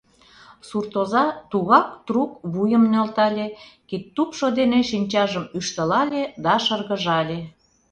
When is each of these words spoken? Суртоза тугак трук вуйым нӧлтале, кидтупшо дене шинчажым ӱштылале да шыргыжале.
Суртоза 0.67 1.25
тугак 1.51 1.87
трук 2.07 2.31
вуйым 2.53 2.83
нӧлтале, 2.91 3.47
кидтупшо 3.89 4.47
дене 4.59 4.79
шинчажым 4.89 5.45
ӱштылале 5.57 6.23
да 6.43 6.53
шыргыжале. 6.65 7.39